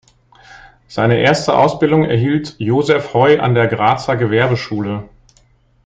[0.87, 5.07] Seine erste Ausbildung erhielt Josef Heu an der Grazer Gewerbeschule.